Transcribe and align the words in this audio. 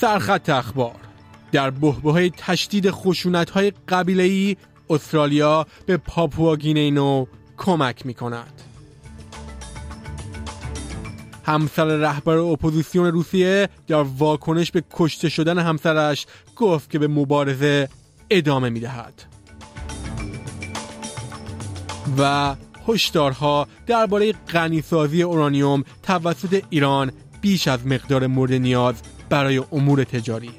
سرخط 0.00 0.48
اخبار 0.48 0.94
در 1.52 1.70
بحبوحه 1.70 2.30
تشدید 2.30 2.90
خشونت 2.90 3.50
های 3.50 3.72
قبیله‌ای 3.88 4.56
استرالیا 4.90 5.66
به 5.86 5.96
پاپوآ 5.96 6.43
نیوگینی 6.43 7.26
کمک 7.56 8.06
می 8.06 8.14
کند. 8.14 8.62
همسر 11.46 11.84
رهبر 11.84 12.36
اپوزیسیون 12.36 13.06
روسیه 13.06 13.68
در 13.86 14.02
واکنش 14.02 14.70
به 14.70 14.84
کشته 14.90 15.28
شدن 15.28 15.58
همسرش 15.58 16.26
گفت 16.56 16.90
که 16.90 16.98
به 16.98 17.08
مبارزه 17.08 17.88
ادامه 18.30 18.68
می 18.68 18.80
دهد. 18.80 19.22
و 22.18 22.54
هشدارها 22.88 23.68
درباره 23.86 24.32
غنی‌سازی 24.32 25.22
اورانیوم 25.22 25.84
توسط 26.02 26.62
ایران 26.70 27.12
بیش 27.40 27.68
از 27.68 27.86
مقدار 27.86 28.26
مورد 28.26 28.52
نیاز 28.52 28.94
برای 29.30 29.62
امور 29.72 30.04
تجاری. 30.04 30.50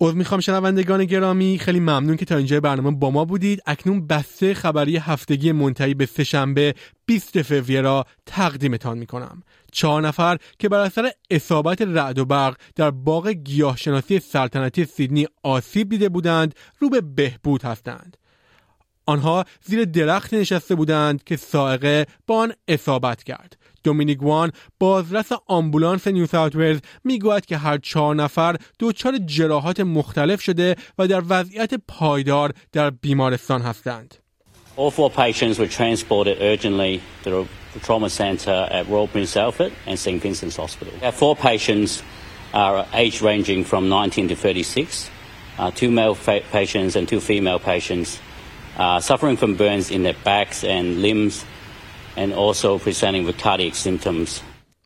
عذر 0.00 0.14
می‌خوام 0.14 0.40
شنوندگان 0.40 1.04
گرامی 1.04 1.58
خیلی 1.58 1.80
ممنون 1.80 2.16
که 2.16 2.24
تا 2.24 2.36
اینجا 2.36 2.60
برنامه 2.60 2.90
با 2.90 3.10
ما 3.10 3.24
بودید. 3.24 3.62
اکنون 3.66 4.06
بسته 4.06 4.54
خبری 4.54 4.96
هفتگی 4.96 5.52
منتهی 5.52 5.94
به 5.94 6.06
سهشنبه 6.06 6.74
20 7.06 7.42
فوریه 7.42 7.80
را 7.80 8.06
تقدیمتان 8.26 8.98
می‌کنم. 8.98 9.42
چهار 9.72 10.02
نفر 10.02 10.38
که 10.58 10.68
بر 10.68 10.78
اثر 10.78 11.10
اصابت 11.30 11.82
رعد 11.82 12.18
و 12.18 12.24
برق 12.24 12.56
در 12.74 12.90
باغ 12.90 13.28
گیاهشناسی 13.28 14.20
سلطنتی 14.20 14.84
سیدنی 14.84 15.26
آسیب 15.42 15.88
دیده 15.88 16.08
بودند 16.08 16.54
رو 16.78 16.90
به 16.90 17.00
بهبود 17.00 17.62
هستند. 17.62 18.16
آنها 19.06 19.44
زیر 19.64 19.84
درخت 19.84 20.34
نشسته 20.34 20.74
بودند 20.74 21.24
که 21.24 21.36
سائقه 21.36 22.06
با 22.26 22.36
آن 22.36 22.52
اصابت 22.68 23.22
کرد. 23.22 23.61
دومینیک 23.84 24.22
وان 24.22 24.52
بازرس 24.80 25.32
آمبولانس 25.46 26.06
نیو 26.08 26.26
ساوت 26.26 26.56
ولز 26.56 26.80
می‌گوید 27.04 27.46
که 27.46 27.56
هر 27.56 27.78
چهار 27.78 28.14
نفر 28.14 28.56
دچار 28.80 29.18
جراحات 29.18 29.80
مختلف 29.80 30.40
شده 30.40 30.76
و 30.98 31.08
در 31.08 31.22
وضعیت 31.28 31.74
پایدار 31.88 32.52
در 32.72 32.90
بیمارستان 32.90 33.62
هستند. 33.62 34.14
All 34.76 34.90
four 34.90 35.10
patients 35.10 35.58
were 35.58 35.68
transported 35.68 36.40
urgently 36.40 37.02
to 37.24 37.46
the 37.74 37.80
trauma 37.80 38.08
centre 38.08 38.68
at 38.70 38.88
Royal 38.88 39.06
Prince 39.06 39.36
Alfred 39.36 39.70
and 39.86 39.98
St 39.98 40.22
Vincent's 40.22 40.56
Hospital. 40.56 40.94
Our 41.02 41.12
four 41.12 41.36
patients 41.36 42.02
are 42.54 42.86
age 42.94 43.20
ranging 43.20 43.64
from 43.64 43.88
19 43.90 44.28
to 44.28 44.34
36. 44.34 45.10
Uh, 45.58 45.70
two 45.70 45.90
male 45.90 46.14
patients 46.14 46.96
and 46.96 47.06
two 47.06 47.20
female 47.20 47.58
patients 47.58 48.18
uh, 48.78 49.00
suffering 49.00 49.36
from 49.36 49.56
burns 49.56 49.90
in 49.90 50.02
their 50.02 50.16
backs 50.24 50.64
and 50.64 51.02
limbs 51.02 51.44
and 52.16 52.32
also 52.32 52.78
presenting 52.78 53.24
with 53.26 53.38
cardiac 53.38 53.74
symptoms. 53.74 54.42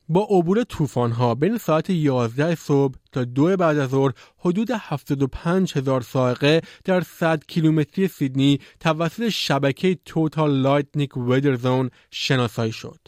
با 0.09 0.27
عبور 0.31 0.65
طوفان 0.65 1.13
ها 1.13 1.35
بین 1.35 1.59
ساعت 1.59 1.91
11 1.91 2.55
صبح 2.55 2.95
تا 3.13 3.25
دو 3.25 3.57
بعد 3.57 3.79
از 3.79 3.91
ظهر 3.91 4.13
حدود 4.39 4.71
75 4.71 5.73
هزار 5.77 6.01
صاعقه 6.01 6.61
در 6.85 7.01
100 7.01 7.45
کیلومتری 7.49 8.09
سیدنی 8.09 8.61
توسط 8.81 9.29
شبکه 9.29 9.99
Total 10.05 10.61
Lightning 10.61 11.17
Weatherzone 11.17 11.91
شناسایی 12.11 12.73
شد. 12.73 12.99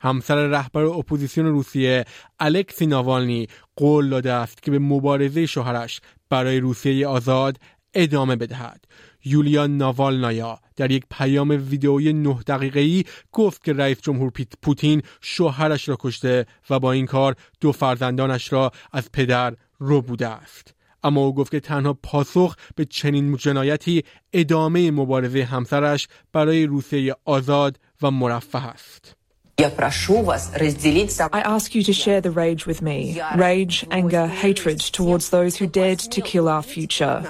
همسر 0.00 0.46
رهبر 0.46 0.84
اپوزیسیون 0.84 1.46
روسیه 1.46 2.04
الکسی 2.40 2.86
ناوالنی 2.86 3.46
قول 3.76 4.08
داده 4.08 4.32
است 4.32 4.62
که 4.62 4.70
به 4.70 4.78
مبارزه 4.78 5.46
شوهرش 5.46 6.00
برای 6.30 6.60
روسیه 6.60 7.06
آزاد 7.06 7.58
ادامه 7.94 8.36
بدهد 8.36 8.84
یولیا 9.28 9.66
ناوالنایا 9.66 10.58
در 10.76 10.90
یک 10.90 11.04
پیام 11.10 11.50
ویدئویی 11.50 12.12
نه 12.12 12.38
دقیقه‌ای 12.46 13.04
گفت 13.32 13.64
که 13.64 13.72
رئیس 13.72 14.00
جمهور 14.00 14.32
پوتین 14.62 15.02
شوهرش 15.20 15.88
را 15.88 15.96
کشته 16.00 16.46
و 16.70 16.78
با 16.78 16.92
این 16.92 17.06
کار 17.06 17.34
دو 17.60 17.72
فرزندانش 17.72 18.52
را 18.52 18.72
از 18.92 19.12
پدر 19.12 19.54
رو 19.78 20.02
بوده 20.02 20.28
است. 20.28 20.74
اما 21.02 21.20
او 21.20 21.34
گفت 21.34 21.50
که 21.50 21.60
تنها 21.60 21.92
پاسخ 21.92 22.56
به 22.76 22.84
چنین 22.84 23.36
جنایتی 23.36 24.02
ادامه 24.32 24.90
مبارزه 24.90 25.44
همسرش 25.44 26.08
برای 26.32 26.66
روسیه 26.66 27.14
آزاد 27.24 27.80
و 28.02 28.10
مرفه 28.10 28.66
است. 28.66 29.17
I 29.60 31.42
ask 31.56 31.74
you 31.74 31.82
to 31.82 31.92
share 31.92 32.20
the 32.20 32.30
rage 32.30 32.64
with 32.64 32.80
me 32.80 33.20
rage, 33.34 33.84
anger, 33.90 34.28
hatred 34.28 34.78
towards 34.78 35.30
those 35.30 35.56
who 35.56 35.66
dared 35.66 35.98
to 35.98 36.20
kill 36.20 36.48
our 36.48 36.62
future. 36.62 37.24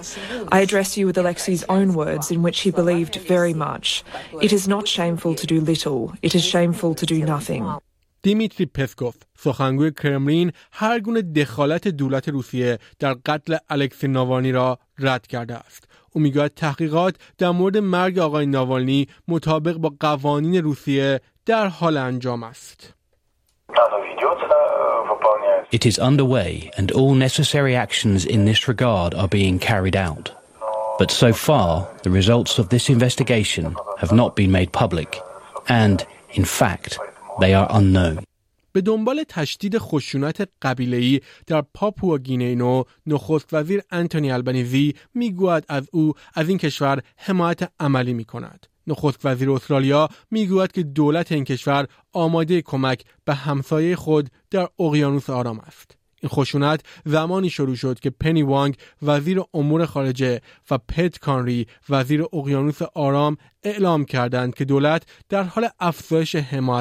I 0.52 0.60
address 0.60 0.98
you 0.98 1.06
with 1.06 1.16
Alexei's 1.16 1.64
own 1.70 1.94
words, 1.94 2.30
in 2.30 2.42
which 2.42 2.60
he 2.60 2.70
believed 2.70 3.16
very 3.16 3.54
much. 3.54 4.04
It 4.42 4.52
is 4.52 4.68
not 4.68 4.86
shameful 4.86 5.34
to 5.36 5.46
do 5.46 5.58
little, 5.62 6.12
it 6.20 6.34
is 6.34 6.44
shameful 6.44 6.94
to 6.96 7.06
do 7.06 7.24
nothing. 7.24 7.64
دیمیتری 8.22 8.66
پسکوف 8.66 9.14
سخنگوی 9.38 9.90
کرملین 9.90 10.52
هر 10.72 11.00
گونه 11.00 11.22
دخالت 11.22 11.88
دولت 11.88 12.28
روسیه 12.28 12.78
در 12.98 13.16
قتل 13.26 13.56
الکسی 13.70 14.08
ناوالنی 14.08 14.52
را 14.52 14.78
رد 14.98 15.26
کرده 15.26 15.54
است 15.54 15.84
او 16.12 16.20
می‌گوید 16.20 16.54
تحقیقات 16.54 17.16
در 17.38 17.50
مورد 17.50 17.76
مرگ 17.76 18.18
آقای 18.18 18.46
ناوالنی 18.46 19.08
مطابق 19.28 19.76
با 19.76 19.92
قوانین 20.00 20.54
روسیه 20.54 21.20
در 21.47 21.67
حال 21.67 21.97
انجام 21.97 22.43
است. 22.43 22.93
It 25.71 25.85
is 25.85 25.97
underway 25.97 26.69
and 26.77 26.91
all 26.91 27.15
necessary 27.15 27.75
actions 27.75 28.25
in 28.25 28.45
this 28.45 28.67
regard 28.67 29.15
are 29.15 29.27
being 29.27 29.57
carried 29.57 29.95
out. 29.95 30.25
But 30.99 31.09
so 31.09 31.33
far, 31.33 31.69
the 32.03 32.11
results 32.19 32.53
of 32.59 32.69
this 32.69 32.85
investigation 32.89 33.65
have 34.01 34.13
not 34.21 34.35
been 34.35 34.51
made 34.51 34.71
public 34.71 35.09
and, 35.67 35.97
in 36.39 36.45
fact, 36.45 36.99
they 37.41 37.53
are 37.53 37.67
unknown. 37.71 38.23
به 38.71 38.81
دنبال 38.81 39.23
تشدید 39.29 39.77
خشونت 39.77 40.49
قبیله‌ای 40.61 41.21
در 41.47 41.63
پاپوا 41.73 42.17
گینینو 42.17 42.83
نخست 43.07 43.53
وزیر 43.53 43.81
انتونی 43.91 44.31
البنیزی 44.31 44.95
میگوید 45.13 45.65
از 45.69 45.87
او 45.91 46.13
از 46.35 46.49
این 46.49 46.57
کشور 46.57 47.01
حمایت 47.17 47.71
عملی 47.79 48.13
می 48.13 48.25
کند. 48.25 48.67
نخست 48.88 49.26
وزیر 49.26 49.50
استرالیا 49.50 50.08
می‌گوید 50.30 50.72
که 50.72 50.82
دولت 50.82 51.32
این 51.32 51.44
کشور 51.44 51.86
آماده 52.12 52.62
کمک 52.62 53.04
به 53.24 53.34
همسایه 53.34 53.96
خود 53.96 54.30
در 54.50 54.68
اقیانوس 54.78 55.30
آرام 55.30 55.58
است. 55.58 55.98
این 56.20 56.30
خشونت 56.30 56.80
زمانی 57.04 57.50
شروع 57.50 57.74
شد 57.74 58.00
که 58.00 58.10
پنی 58.10 58.42
وانگ 58.42 58.76
وزیر 59.02 59.42
امور 59.54 59.86
خارجه 59.86 60.40
و 60.70 60.78
پت 60.78 61.18
کانری 61.18 61.66
وزیر 61.88 62.24
اقیانوس 62.32 62.82
آرام 62.82 63.36
اعلام 63.62 64.04
کردند 64.04 64.54
که 64.54 64.64
دولت 64.64 65.02
در 65.28 65.42
حال 65.42 65.68
افزایش 65.80 66.36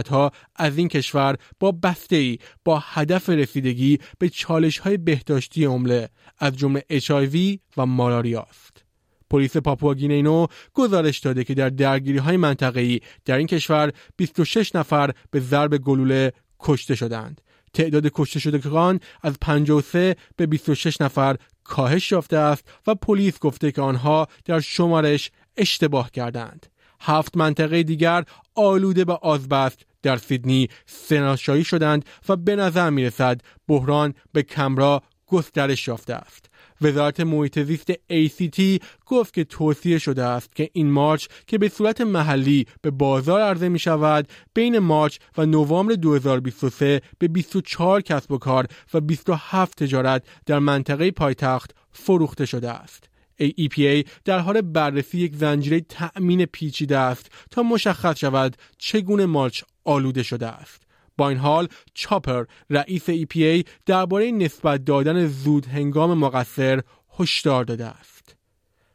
ها 0.10 0.32
از 0.56 0.78
این 0.78 0.88
کشور 0.88 1.36
با 1.60 1.72
بسته 1.72 2.16
ای 2.16 2.38
با 2.66 2.80
هدف 2.80 3.30
رسیدگی 3.30 4.00
به 4.20 4.30
چالش 4.30 4.80
های 4.80 4.98
بهداشتی 4.98 5.66
عمله 5.66 6.10
از 6.40 6.58
جمله 6.58 6.84
HIV 6.92 7.60
و 7.78 7.86
مالاریا 7.86 8.42
است. 8.42 8.87
پلیس 9.30 9.58
پاپواگینینو 9.58 10.48
گزارش 10.74 11.20
داده 11.20 11.44
که 11.44 11.54
در 11.54 11.70
درگیری 11.70 12.18
های 12.18 12.38
منطقه‌ای 12.38 13.00
در 13.26 13.38
این 13.38 13.48
کشور 13.48 13.92
26 14.16 14.76
نفر 14.76 15.12
به 15.32 15.40
ضرب 15.40 15.78
گلوله 15.78 16.34
کشته 16.60 16.96
شدند. 16.96 17.42
تعداد 17.74 18.08
کشته 18.14 18.40
شدگان 18.40 19.00
از 19.24 19.38
53 19.42 20.16
به 20.36 20.46
26 20.46 21.02
نفر 21.02 21.36
کاهش 21.64 22.12
یافته 22.12 22.38
است 22.38 22.68
و 22.88 22.96
پلیس 22.96 23.40
گفته 23.40 23.72
که 23.72 23.82
آنها 23.82 24.28
در 24.46 24.60
شمارش 24.60 25.32
اشتباه 25.58 26.12
کردند. 26.12 26.66
هفت 27.02 27.38
منطقه 27.38 27.84
دیگر 27.84 28.24
آلوده 28.56 29.06
به 29.06 29.14
آزبست 29.14 29.86
در 30.02 30.18
سیدنی 30.18 30.70
سناشایی 30.86 31.64
شدند 31.64 32.06
و 32.30 32.36
به 32.36 32.56
نظر 32.56 32.90
می 32.90 33.06
رسد 33.06 33.42
بحران 33.68 34.14
به 34.34 34.44
کمرا 34.44 35.04
گسترش 35.28 35.88
یافته 35.88 36.14
است. 36.14 36.47
وزارت 36.82 37.20
محیط 37.20 37.60
زیست 37.60 37.92
ACT 37.92 38.84
گفت 39.06 39.34
که 39.34 39.44
توصیه 39.44 39.98
شده 39.98 40.24
است 40.24 40.56
که 40.56 40.70
این 40.74 40.92
مارچ 40.92 41.28
که 41.48 41.58
به 41.58 41.70
صورت 41.70 42.02
محلی 42.02 42.66
به 42.82 42.92
بازار 42.92 43.42
عرضه 43.42 43.70
می 43.70 43.80
شود 43.80 44.28
بین 44.54 44.80
مارچ 44.80 45.18
و 45.38 45.46
نوامبر 45.46 45.94
2023 45.94 47.02
به 47.20 47.28
24 47.28 48.02
کسب 48.02 48.32
و 48.32 48.38
کار 48.38 48.68
و 48.94 49.02
27 49.02 49.84
تجارت 49.84 50.24
در 50.46 50.60
منطقه 50.60 51.12
پایتخت 51.12 51.76
فروخته 51.92 52.46
شده 52.46 52.72
است. 52.72 53.10
EPA 53.42 54.08
در 54.26 54.40
حال 54.40 54.62
بررسی 54.62 55.18
یک 55.20 55.36
زنجیره 55.36 55.82
تأمین 55.82 56.46
پیچیده 56.46 56.98
است 56.98 57.32
تا 57.52 57.64
مشخص 57.64 58.20
شود 58.20 58.58
چگونه 58.78 59.26
مارچ 59.26 59.64
آلوده 59.86 60.24
شده 60.24 60.48
است. 60.48 60.87
با 61.18 61.30
این 61.30 61.38
حال 61.38 61.68
چاپر 61.94 62.46
رئیس 62.70 63.10
EPA 63.10 63.68
درباره 63.86 64.32
نسبت 64.32 64.86
دادن 64.86 65.28
زود 65.28 65.66
هنگام 65.66 66.18
مقصر 66.18 66.82
هشدار 67.20 67.64
داده 67.64 67.86
است. 67.86 68.36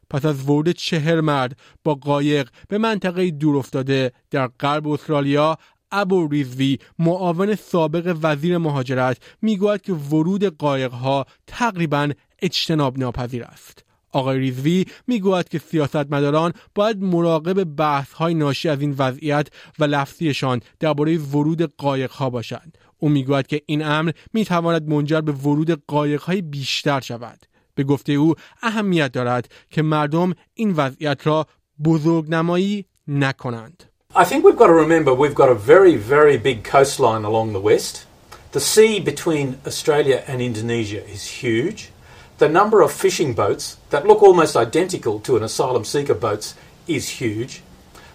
پس 0.09 0.25
از 0.25 0.43
ورود 0.43 0.69
چهر 0.69 1.21
مرد 1.21 1.57
با 1.83 1.95
قایق 1.95 2.49
به 2.67 2.77
منطقه 2.77 3.31
دور 3.31 3.57
افتاده 3.57 4.11
در 4.31 4.47
غرب 4.47 4.87
استرالیا 4.87 5.57
ابو 5.91 6.27
ریزوی 6.27 6.79
معاون 6.99 7.55
سابق 7.55 8.17
وزیر 8.21 8.57
مهاجرت 8.57 9.17
می‌گوید 9.41 9.81
که 9.81 9.93
ورود 9.93 10.43
قایقها 10.57 11.25
تقریبا 11.47 12.09
اجتناب 12.41 12.99
ناپذیر 12.99 13.43
است. 13.43 13.82
آقای 14.13 14.39
ریزوی 14.39 14.85
می‌گوید 15.07 15.49
که 15.49 15.59
سیاستمداران 15.59 16.53
باید 16.75 17.03
مراقب 17.03 17.63
بحث 17.63 18.13
های 18.13 18.33
ناشی 18.33 18.69
از 18.69 18.81
این 18.81 18.95
وضعیت 18.97 19.47
و 19.79 19.83
لفظیشان 19.83 20.61
درباره 20.79 21.17
ورود 21.17 21.75
قایق 21.77 22.11
ها 22.11 22.29
باشند 22.29 22.77
او 22.97 23.09
می‌گوید 23.09 23.47
که 23.47 23.61
این 23.65 23.85
امر 23.85 24.11
می‌تواند 24.33 24.89
منجر 24.89 25.21
به 25.21 25.31
ورود 25.31 25.83
قایقهای 25.87 26.41
بیشتر 26.41 26.99
شود 26.99 27.39
به 27.75 27.83
گفته 27.83 28.13
او 28.13 28.35
اهمیت 28.61 29.11
دارد 29.11 29.51
که 29.69 29.81
مردم 29.81 30.33
این 30.53 30.71
وضعیت 30.71 31.27
را 31.27 31.47
بزرگنمایی 31.83 32.85
نکنند 33.07 33.83
I 34.15 34.25
think 34.25 34.45
we've 34.45 34.55
got 34.55 34.67
to 34.67 34.73
remember 34.73 35.11
we've 35.11 35.33
got 35.33 35.49
a 35.49 35.55
very, 35.55 35.95
very 35.95 36.37
big 36.37 36.63
coastline 36.63 37.23
along 37.25 37.53
the 37.53 37.59
west. 37.59 38.05
The 38.51 38.59
sea 38.59 38.99
between 38.99 39.47
Australia 39.65 40.23
and 40.27 40.39
Indonesia 40.39 41.01
is 41.15 41.23
huge. 41.41 41.89
The 42.38 42.48
number 42.48 42.82
of 42.82 42.92
fishing 42.92 43.34
boats 43.34 43.78
that 43.90 44.06
look 44.06 44.22
almost 44.22 44.56
identical 44.56 45.18
to 45.20 45.36
an 45.36 45.42
asylum 45.42 45.84
seeker 45.84 46.14
boats 46.14 46.54
is 46.86 47.08
huge. 47.20 47.62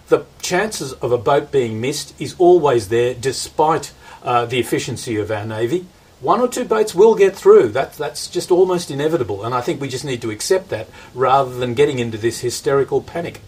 The 0.08 0.24
chances 0.40 0.92
of 0.94 1.12
a 1.12 1.18
boat 1.18 1.50
being 1.50 1.80
missed 1.80 2.18
is 2.20 2.34
always 2.38 2.88
there 2.88 3.14
despite 3.14 3.92
uh, 4.22 4.46
the 4.46 4.58
efficiency 4.58 5.16
of 5.16 5.30
our 5.30 5.46
Navy. 5.46 5.86
One 6.20 6.40
or 6.40 6.48
two 6.48 6.64
boats 6.64 6.94
will 6.94 7.14
get 7.14 7.36
through. 7.36 7.68
That, 7.70 7.92
that's 7.94 8.28
just 8.28 8.50
almost 8.50 8.90
inevitable. 8.90 9.44
And 9.44 9.54
I 9.54 9.60
think 9.60 9.80
we 9.80 9.88
just 9.88 10.04
need 10.04 10.22
to 10.22 10.30
accept 10.30 10.70
that 10.70 10.88
rather 11.14 11.54
than 11.54 11.74
getting 11.74 11.98
into 11.98 12.18
this 12.18 12.40
hysterical 12.40 13.00
panic. 13.02 13.40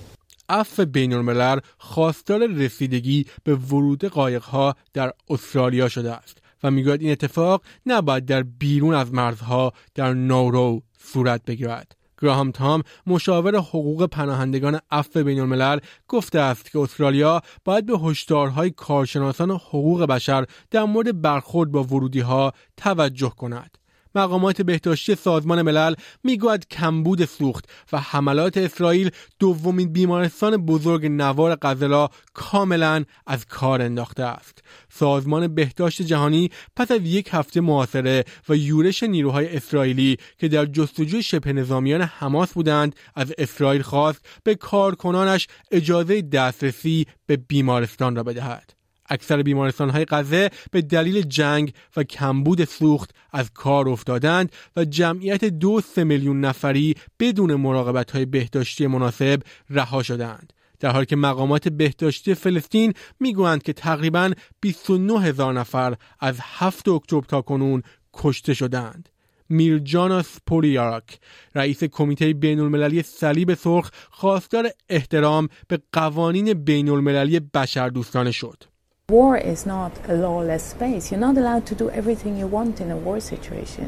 عفو 0.49 0.85
بین 0.85 1.13
الملل 1.13 1.61
خواستار 1.79 2.47
رسیدگی 2.47 3.27
به 3.45 3.55
ورود 3.55 4.05
قایقها 4.05 4.77
در 4.95 5.13
استرالیا 5.31 5.89
شده 5.89 6.13
است 6.13 6.39
و 6.64 6.72
می‌گوید 6.72 7.02
این 7.02 7.12
اتفاق 7.12 7.62
نباید 7.86 8.26
در 8.26 8.44
بیرون 8.44 8.94
از 8.94 9.14
مرزها 9.14 9.74
در 9.96 10.14
نورو 10.14 10.82
صورت 10.98 11.46
بگیرد. 11.46 11.96
گراهام 12.22 12.52
تام 12.52 12.84
مشاور 13.08 13.56
حقوق 13.56 14.06
پناهندگان 14.06 14.80
عفو 14.92 15.24
بین 15.24 15.40
الملل 15.40 15.80
گفته 16.08 16.40
است 16.40 16.72
که 16.72 16.80
استرالیا 16.80 17.42
باید 17.66 17.86
به 17.86 18.00
هشدارهای 18.00 18.72
کارشناسان 18.72 19.52
حقوق 19.52 20.04
بشر 20.04 20.46
در 20.72 20.84
مورد 20.84 21.22
برخورد 21.22 21.72
با 21.72 21.84
ورودی 21.84 22.20
ها 22.20 22.54
توجه 22.78 23.30
کند. 23.30 23.78
مقامات 24.16 24.62
بهداشتی 24.62 25.16
سازمان 25.16 25.62
ملل 25.62 25.94
می‌گوید 26.24 26.68
کمبود 26.68 27.26
سوخت 27.26 27.70
و 27.92 28.00
حملات 28.00 28.58
اسرائیل 28.58 29.10
دومین 29.40 29.94
بیمارستان 29.94 30.58
بزرگ 30.58 31.06
نوار 31.06 31.58
غزلا 31.62 32.10
کاملا 32.34 33.04
از 33.28 33.46
کار 33.46 33.82
انداخته 33.82 34.24
است. 34.24 34.64
سازمان 34.90 35.56
بهداشت 35.56 36.02
جهانی 36.02 36.50
پس 36.76 36.92
از 36.92 37.02
یک 37.04 37.30
هفته 37.32 37.62
محاصره 37.62 38.26
و 38.50 38.56
یورش 38.56 39.04
نیروهای 39.04 39.56
اسرائیلی 39.56 40.18
که 40.38 40.48
در 40.48 40.66
جستجوی 40.66 41.24
شبه 41.24 41.54
نظامیان 41.54 42.02
حماس 42.02 42.54
بودند 42.54 42.96
از 43.16 43.34
اسرائیل 43.38 43.82
خواست 43.82 44.26
به 44.44 44.56
کارکنانش 44.56 45.48
اجازه 45.72 46.22
دسترسی 46.22 47.06
به 47.26 47.38
بیمارستان 47.38 48.16
را 48.16 48.24
بدهد. 48.24 48.81
اکثر 49.12 49.42
بیمارستان 49.42 49.90
های 49.90 50.06
غزه 50.06 50.50
به 50.72 50.82
دلیل 50.82 51.22
جنگ 51.22 51.74
و 51.96 52.04
کمبود 52.04 52.64
سوخت 52.64 53.16
از 53.32 53.52
کار 53.54 53.90
افتادند 53.90 54.52
و 54.76 54.86
جمعیت 54.86 55.46
دو 55.46 55.82
سه 55.82 56.04
میلیون 56.04 56.40
نفری 56.40 56.96
بدون 57.20 57.56
مراقبت 57.56 58.12
های 58.12 58.26
بهداشتی 58.26 58.88
مناسب 58.88 59.42
رها 59.70 60.04
شدند. 60.04 60.54
در 60.80 60.90
حالی 60.90 61.06
که 61.06 61.16
مقامات 61.16 61.70
بهداشتی 61.70 62.34
فلسطین 62.34 62.94
می‌گویند 63.20 63.64
که 63.64 63.74
تقریبا 63.74 64.32
29 64.62 65.22
هزار 65.22 65.54
نفر 65.54 65.96
از 66.20 66.40
7 66.42 66.88
اکتبر 66.88 67.26
تا 67.28 67.42
کنون 67.42 67.84
کشته 68.14 68.54
شدند. 68.54 69.10
میرجانا 69.50 70.22
سپوریاراک 70.22 71.20
رئیس 71.56 71.84
کمیته 71.84 72.34
بین 72.34 72.60
المللی 72.60 73.02
صلیب 73.02 73.54
سرخ 73.54 73.92
خواستار 74.12 74.70
احترام 74.90 75.48
به 75.68 75.80
قوانین 75.92 76.54
بین 76.54 76.90
المللی 76.90 77.40
بشردوستانه 77.40 78.32
شد. 78.32 78.71
War 79.16 79.34
is 79.54 79.62
not 79.76 79.94
a 80.14 80.16
lawless 80.26 80.64
space. 80.76 81.04
You're 81.10 81.26
not 81.30 81.38
allowed 81.42 81.66
to 81.72 81.76
do 81.84 81.88
everything 82.00 82.34
you 82.42 82.48
want 82.58 82.76
in 82.84 82.90
a 82.98 83.00
war 83.06 83.20
situation. 83.34 83.88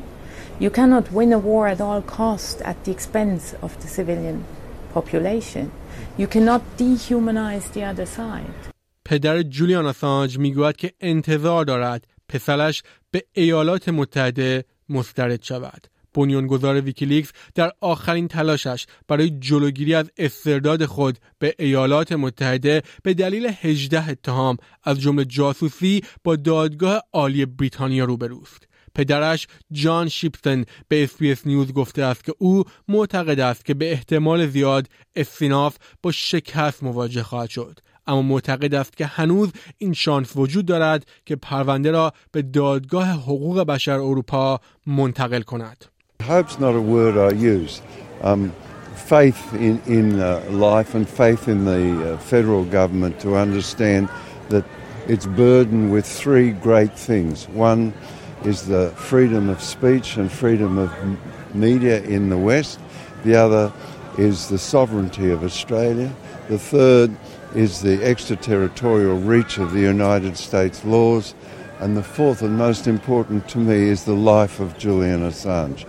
You 0.64 0.70
cannot 0.78 1.06
win 1.18 1.32
a 1.40 1.42
war 1.50 1.64
at 1.74 1.80
all 1.88 2.02
costs 2.20 2.60
at 2.72 2.78
the 2.84 2.92
expense 2.98 3.44
of 3.66 3.72
the 3.82 3.90
civilian 3.98 4.38
population. 4.94 5.66
You 6.22 6.28
cannot 6.36 6.62
dehumanize 6.78 7.66
the 7.76 7.84
other 7.92 8.06
side. 8.06 8.54
پدر 9.06 9.42
جولیان 9.42 9.86
آسانج 9.86 10.38
می‌گوید 10.40 10.76
که 10.76 10.94
انتظار 11.02 11.66
دارد 11.66 12.08
پسرش 12.30 12.84
به 13.12 13.24
ایالات 13.34 13.90
متحده 13.90 14.66
مسترد 14.90 15.44
شود. 15.44 15.88
بنیانگذار 16.14 16.82
ویکیلیکس 16.82 17.32
در 17.56 17.72
آخرین 17.82 18.28
تلاشش 18.28 18.86
برای 19.08 19.30
جلوگیری 19.30 19.94
از 19.94 20.12
استرداد 20.18 20.86
خود 20.86 21.18
به 21.40 21.56
ایالات 21.60 22.12
متحده 22.12 22.84
به 23.04 23.14
دلیل 23.14 23.52
18 23.62 24.10
اتهام 24.10 24.58
از 24.84 25.00
جمله 25.00 25.26
جاسوسی 25.26 26.02
با 26.24 26.36
دادگاه 26.36 27.02
عالی 27.14 27.46
بریتانیا 27.46 28.06
روبروست. 28.06 28.68
پدرش 28.96 29.48
جان 29.72 30.10
شیپتون 30.10 30.66
به 30.88 31.04
SBS 31.04 31.48
News 31.48 31.74
گفته 31.74 32.04
است 32.04 32.24
که 32.24 32.34
او 32.38 32.64
معتقد 32.88 33.40
است 33.40 33.66
که 33.66 33.74
به 33.74 33.92
احتمال 33.92 34.48
زیاد 34.48 34.88
استیناف 35.16 35.78
با 36.04 36.12
شکست 36.12 36.84
مواجه 36.84 37.24
خواهد 37.24 37.50
شد 37.50 37.80
اما 38.08 38.22
معتقد 38.22 38.74
است 38.74 38.98
که 38.98 39.06
هنوز 39.06 39.52
این 39.78 39.94
شانس 39.94 40.36
وجود 40.36 40.66
دارد 40.66 41.06
که 41.26 41.36
پرونده 41.36 41.92
را 41.92 42.14
به 42.32 42.42
دادگاه 42.42 43.08
حقوق 43.08 43.60
بشر 43.64 43.92
اروپا 43.92 44.60
منتقل 44.88 45.42
کند 45.42 45.86
Hope's 46.24 46.58
not 46.58 46.74
a 46.74 46.82
word 46.82 47.18
I 47.18 47.36
use. 47.38 47.82
Um, 48.22 48.54
faith 48.96 49.54
in, 49.54 49.82
in 49.86 50.22
uh, 50.22 50.46
life 50.50 50.96
and 50.96 51.08
faith 51.08 51.50
in 51.50 51.66
the 51.66 52.14
uh, 52.14 52.18
federal 52.18 52.64
government 52.64 53.20
to 53.20 53.36
understand 53.36 54.10
that 54.48 54.64
it's 55.08 55.26
burdened 55.26 55.92
with 55.92 56.06
three 56.06 56.52
great 56.52 56.98
things. 56.98 57.50
One 57.50 57.94
is 58.46 58.66
the 58.66 58.92
freedom 58.96 59.50
of 59.50 59.62
speech 59.62 60.16
and 60.16 60.32
freedom 60.32 60.78
of 60.78 60.94
media 61.54 62.02
in 62.04 62.30
the 62.30 62.38
West. 62.38 62.80
The 63.26 63.36
other 63.36 63.74
is 64.18 64.48
the 64.48 64.58
sovereignty 64.58 65.30
of 65.30 65.44
Australia. 65.44 66.14
The 66.48 66.60
third 66.60 67.16
is 67.54 67.82
the 67.82 68.02
extraterritorial 68.02 69.18
reach 69.18 69.58
of 69.58 69.74
the 69.74 69.82
United 69.82 70.38
States 70.38 70.86
laws. 70.86 71.36
And 71.80 71.98
the 71.98 72.04
fourth 72.04 72.42
and 72.42 72.58
most 72.58 72.88
important 72.88 73.50
to 73.50 73.58
me 73.58 73.90
is 73.90 74.06
the 74.06 74.14
life 74.14 74.62
of 74.62 74.78
Julian 74.78 75.22
Assange. 75.22 75.86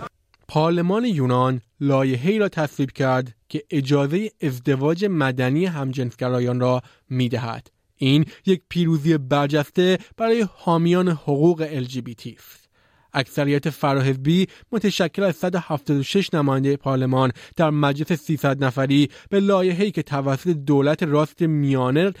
پارلمان 0.55 1.05
یونان 1.05 1.61
لایحه‌ای 1.79 2.39
را 2.39 2.49
تصویب 2.49 2.91
کرد 2.91 3.35
که 3.49 3.63
اجازه 3.69 4.31
ازدواج 4.41 5.05
مدنی 5.05 5.65
همجنسگرایان 5.65 6.59
را 6.59 6.81
می‌دهد. 7.09 7.71
این 7.95 8.25
یک 8.45 8.61
پیروزی 8.69 9.17
برجسته 9.17 9.97
برای 10.17 10.47
حامیان 10.51 11.07
حقوق 11.07 11.83
LGBT 11.83 12.27
است. 12.37 12.69
اکثریت 13.13 13.69
فراحزبی 13.69 14.47
متشکل 14.71 15.23
از 15.23 15.35
176 15.35 16.33
نماینده 16.33 16.77
پارلمان 16.77 17.31
در 17.55 17.69
مجلس 17.69 18.11
300 18.11 18.63
نفری 18.63 19.09
به 19.29 19.39
لایحه‌ای 19.39 19.91
که 19.91 20.03
توسط 20.03 20.49
دولت 20.49 21.03
راست 21.03 21.41
میانه 21.41 22.13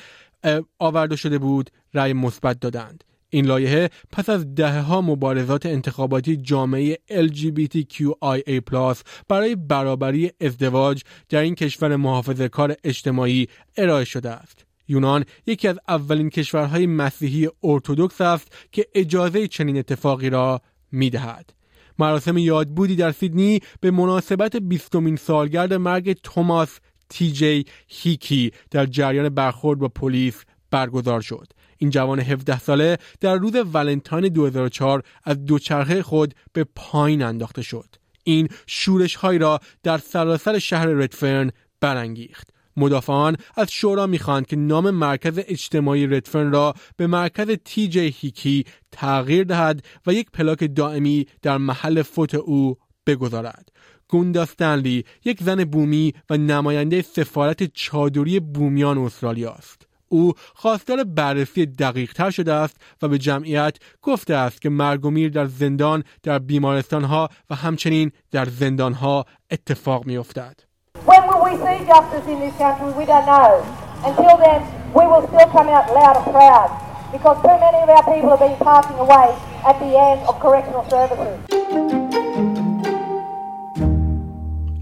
آورده 0.79 1.15
شده 1.15 1.37
بود 1.37 1.69
رأی 1.93 2.13
مثبت 2.13 2.59
دادند. 2.59 3.03
این 3.29 3.45
لایحه 3.45 3.89
پس 4.11 4.29
از 4.29 4.55
دهه 4.55 4.81
ها 4.81 5.01
مبارزات 5.01 5.65
انتخاباتی 5.65 6.37
جامعه 6.37 6.99
LGBTQIA+ 7.09 8.97
برای 9.27 9.55
برابری 9.55 10.31
ازدواج 10.41 11.01
در 11.29 11.41
این 11.41 11.55
کشور 11.55 11.95
محافظه 11.95 12.49
کار 12.49 12.75
اجتماعی 12.83 13.47
ارائه 13.77 14.05
شده 14.05 14.29
است. 14.29 14.65
یونان 14.87 15.25
یکی 15.47 15.67
از 15.67 15.79
اولین 15.87 16.29
کشورهای 16.29 16.87
مسیحی 16.87 17.49
ارتودکس 17.63 18.21
است 18.21 18.47
که 18.71 18.85
اجازه 18.95 19.47
چنین 19.47 19.77
اتفاقی 19.77 20.29
را 20.29 20.61
می 20.91 21.09
دهد. 21.09 21.53
مراسم 21.99 22.37
یادبودی 22.37 22.95
در 22.95 23.11
سیدنی 23.11 23.59
به 23.81 23.91
مناسبت 23.91 24.55
بیستمین 24.55 25.15
سالگرد 25.15 25.73
مرگ 25.73 26.13
توماس 26.23 26.79
تی 27.09 27.31
جی 27.31 27.65
هیکی 27.87 28.51
در 28.71 28.85
جریان 28.85 29.29
برخورد 29.29 29.79
با 29.79 29.87
پلیس 29.87 30.43
برگزار 30.71 31.21
شد. 31.21 31.47
این 31.77 31.89
جوان 31.89 32.19
17 32.19 32.59
ساله 32.59 32.97
در 33.21 33.35
روز 33.35 33.53
ولنتاین 33.73 34.27
2004 34.27 35.03
از 35.23 35.45
دوچرخه 35.45 36.03
خود 36.03 36.33
به 36.53 36.65
پایین 36.75 37.21
انداخته 37.21 37.61
شد. 37.61 37.95
این 38.23 38.49
شورش 38.67 39.15
هایی 39.15 39.39
را 39.39 39.59
در 39.83 39.97
سراسر 39.97 40.59
شهر 40.59 40.87
ردفرن 40.87 41.51
برانگیخت. 41.81 42.49
مدافعان 42.77 43.37
از 43.55 43.71
شورا 43.71 44.07
می‌خواهند 44.07 44.47
که 44.47 44.55
نام 44.55 44.91
مرکز 44.91 45.39
اجتماعی 45.47 46.07
ردفرن 46.07 46.51
را 46.51 46.73
به 46.97 47.07
مرکز 47.07 47.57
تی 47.65 47.87
جی 47.87 48.15
هیکی 48.17 48.65
تغییر 48.91 49.43
دهد 49.43 49.85
و 50.07 50.13
یک 50.13 50.31
پلاک 50.31 50.75
دائمی 50.75 51.27
در 51.41 51.57
محل 51.57 52.01
فوت 52.01 52.35
او 52.35 52.77
بگذارد. 53.07 53.69
گوندا 54.07 54.41
استنلی 54.41 55.05
یک 55.25 55.43
زن 55.43 55.63
بومی 55.63 56.13
و 56.29 56.37
نماینده 56.37 57.01
سفارت 57.01 57.63
چادری 57.63 58.39
بومیان 58.39 58.97
استرالیا 58.97 59.51
است. 59.51 59.87
او 60.09 60.33
خواستار 60.55 61.03
بررسی 61.03 61.65
دقیق 61.65 62.13
تر 62.13 62.29
شده 62.29 62.53
است 62.53 62.77
و 63.01 63.07
به 63.07 63.17
جمعیت 63.17 63.77
گفته 64.01 64.35
است 64.35 64.61
که 64.61 64.69
مرگ 64.69 65.05
و 65.05 65.09
میر 65.09 65.29
در 65.29 65.45
زندان 65.45 66.03
در 66.23 66.39
بیمارستان 66.39 67.03
ها 67.03 67.29
و 67.49 67.55
همچنین 67.55 68.11
در 68.31 68.45
زندان 68.45 68.93
ها 68.93 69.25
اتفاق 69.51 70.05
می 70.05 70.17
افتد. 70.17 70.59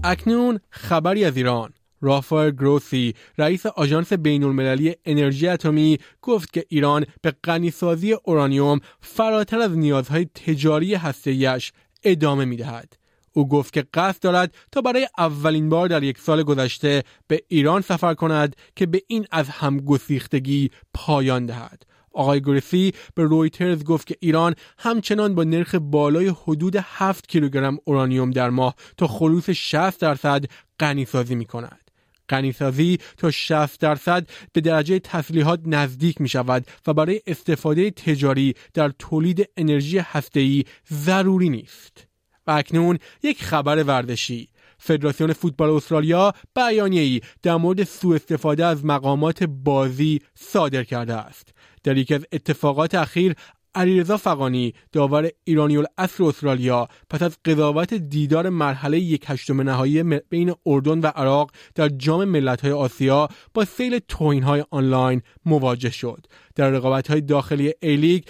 اکنون 0.04 0.60
خبری 0.70 1.24
از 1.24 1.36
ایران. 1.36 1.72
رافائل 2.04 2.50
گروسی 2.50 3.14
رئیس 3.38 3.66
آژانس 3.66 4.12
بین 4.12 4.44
المللی 4.44 4.94
انرژی 5.04 5.48
اتمی 5.48 5.98
گفت 6.22 6.52
که 6.52 6.64
ایران 6.68 7.06
به 7.22 7.34
غنیسازی 7.44 8.12
اورانیوم 8.12 8.80
فراتر 9.00 9.58
از 9.58 9.78
نیازهای 9.78 10.24
تجاری 10.24 10.94
هسته‌ایش 10.94 11.72
ادامه 12.02 12.44
می‌دهد. 12.44 12.92
او 13.32 13.48
گفت 13.48 13.72
که 13.72 13.84
قصد 13.94 14.22
دارد 14.22 14.54
تا 14.72 14.80
برای 14.80 15.08
اولین 15.18 15.68
بار 15.68 15.88
در 15.88 16.02
یک 16.02 16.18
سال 16.18 16.42
گذشته 16.42 17.02
به 17.26 17.42
ایران 17.48 17.80
سفر 17.80 18.14
کند 18.14 18.56
که 18.76 18.86
به 18.86 19.02
این 19.06 19.26
از 19.30 19.48
همگسیختگی 19.48 20.70
پایان 20.94 21.46
دهد. 21.46 21.82
آقای 22.12 22.40
گریسی 22.40 22.92
به 23.14 23.24
رویترز 23.24 23.84
گفت 23.84 24.06
که 24.06 24.16
ایران 24.20 24.54
همچنان 24.78 25.34
با 25.34 25.44
نرخ 25.44 25.74
بالای 25.74 26.28
حدود 26.28 26.76
7 26.76 27.28
کیلوگرم 27.28 27.78
اورانیوم 27.84 28.30
در 28.30 28.50
ماه 28.50 28.74
تا 28.96 29.06
خلوص 29.06 29.50
60 29.50 30.00
درصد 30.00 30.44
غنیسازی 30.80 31.34
می 31.34 31.44
کند. 31.44 31.83
غنیسازی 32.28 32.98
تا 33.16 33.30
60 33.30 33.80
درصد 33.80 34.28
به 34.52 34.60
درجه 34.60 34.98
تسلیحات 34.98 35.60
نزدیک 35.66 36.20
می 36.20 36.28
شود 36.28 36.66
و 36.86 36.94
برای 36.94 37.20
استفاده 37.26 37.90
تجاری 37.90 38.54
در 38.74 38.92
تولید 38.98 39.48
انرژی 39.56 39.98
هسته‌ای 39.98 40.64
ضروری 40.92 41.48
نیست. 41.48 42.06
و 42.46 42.50
اکنون 42.50 42.98
یک 43.22 43.44
خبر 43.44 43.82
ورزشی 43.82 44.48
فدراسیون 44.78 45.32
فوتبال 45.32 45.70
استرالیا 45.70 46.32
بیانیه‌ای 46.56 47.20
در 47.42 47.56
مورد 47.56 47.84
سوء 47.84 48.14
استفاده 48.14 48.66
از 48.66 48.84
مقامات 48.84 49.42
بازی 49.42 50.20
صادر 50.34 50.84
کرده 50.84 51.14
است 51.14 51.54
در 51.82 51.96
یکی 51.96 52.14
از 52.14 52.26
اتفاقات 52.32 52.94
اخیر 52.94 53.34
علیرضا 53.74 54.16
فقانی 54.16 54.74
داور 54.92 55.30
ایرانی 55.44 55.82
اصر 55.98 56.24
استرالیا 56.24 56.88
پس 57.10 57.22
از 57.22 57.36
قضاوت 57.44 57.94
دیدار 57.94 58.48
مرحله 58.48 59.00
یک 59.00 59.24
هشتم 59.26 59.60
نهایی 59.60 60.02
بین 60.02 60.54
اردن 60.66 61.00
و 61.00 61.06
عراق 61.06 61.50
در 61.74 61.88
جام 61.88 62.24
ملت‌های 62.24 62.72
آسیا 62.72 63.28
با 63.54 63.64
سیل 63.64 64.00
های 64.20 64.64
آنلاین 64.70 65.22
مواجه 65.46 65.90
شد. 65.90 66.26
در 66.54 66.70
رقابت‌های 66.70 67.20
داخلی 67.20 67.72
ایلیگ 67.80 68.24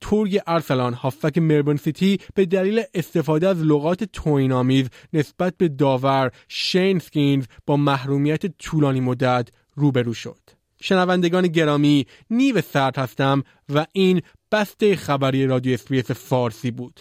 تورگ 0.00 0.40
ارسلان 0.46 0.94
هافک 0.94 1.38
مربن 1.38 1.76
سیتی 1.76 2.18
به 2.34 2.46
دلیل 2.46 2.82
استفاده 2.94 3.48
از 3.48 3.62
لغات 3.62 4.04
توهین‌آمیز 4.04 4.88
نسبت 5.12 5.54
به 5.56 5.68
داور 5.68 6.30
شین 6.48 6.98
سکینز 6.98 7.44
با 7.66 7.76
محرومیت 7.76 8.46
طولانی 8.46 9.00
مدت 9.00 9.48
روبرو 9.74 10.14
شد. 10.14 10.40
شنوندگان 10.80 11.46
گرامی 11.46 12.06
نیو 12.30 12.60
سرد 12.60 12.98
هستم 12.98 13.42
و 13.74 13.86
این 13.92 14.22
بسته 14.54 14.96
خبری 14.96 15.46
رادیو 15.46 15.74
اسپیس 15.74 16.10
فارسی 16.10 16.70
بود. 16.70 17.00